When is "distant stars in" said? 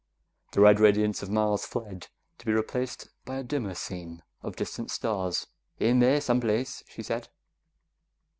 4.55-5.99